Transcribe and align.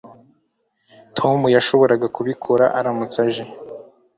Tom 1.17 1.39
yashoboraga 1.55 2.07
kubikora 2.15 2.65
aramutse 2.77 3.17
age 3.25 3.43